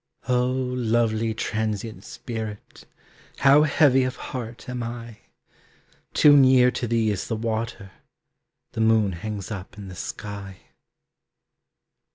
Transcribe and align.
Oh, 0.27 0.49
lovely 0.51 1.35
transient 1.35 2.03
spirit, 2.05 2.87
How 3.37 3.61
heavy 3.61 4.01
of 4.03 4.15
heart 4.15 4.67
am 4.67 4.81
I! 4.81 5.19
Too 6.15 6.35
near 6.35 6.71
to 6.71 6.87
thee 6.87 7.11
is 7.11 7.27
the 7.27 7.35
water, 7.35 7.91
The 8.71 8.81
moon 8.81 9.11
hangs 9.11 9.51
up 9.51 9.77
in 9.77 9.89
the 9.89 9.95
sky. 9.95 10.57